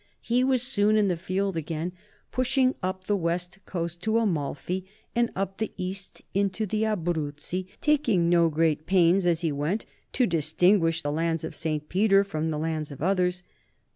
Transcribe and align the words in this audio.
He 0.23 0.43
was 0.43 0.63
soon 0.63 0.97
in 0.97 1.09
the 1.09 1.15
field 1.15 1.55
again, 1.55 1.91
pushing 2.31 2.73
up 2.81 3.03
the 3.03 3.15
west 3.15 3.59
coast 3.67 4.01
to 4.01 4.17
Amain 4.17 4.55
and 5.15 5.29
up 5.35 5.59
the 5.59 5.73
east 5.77 6.23
into 6.33 6.65
the 6.65 6.85
Abruzzi, 6.87 7.67
taking 7.81 8.27
no 8.27 8.49
great 8.49 8.87
pains 8.87 9.27
as 9.27 9.41
he 9.41 9.51
went 9.51 9.85
to 10.13 10.25
distinguish 10.25 11.03
the 11.03 11.11
lands 11.11 11.43
of 11.43 11.53
St. 11.53 11.87
Peter 11.87 12.23
from 12.23 12.49
the 12.49 12.57
lands 12.57 12.89
of 12.89 13.03
others. 13.03 13.43